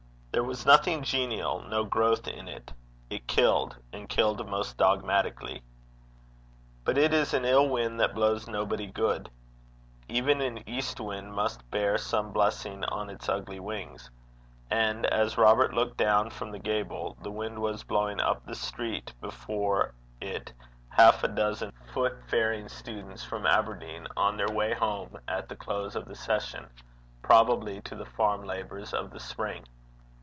[0.33, 2.71] There was nothing genial, no growth in it.
[3.09, 5.61] It killed, and killed most dogmatically.
[6.85, 9.29] But it is an ill wind that blows nobody good.
[10.07, 14.09] Even an east wind must bear some blessing on its ugly wings.
[14.69, 19.11] And as Robert looked down from the gable, the wind was blowing up the street
[19.19, 20.53] before it
[20.91, 26.05] half a dozen footfaring students from Aberdeen, on their way home at the close of
[26.05, 26.67] the session,
[27.21, 29.65] probably to the farm labours of the spring.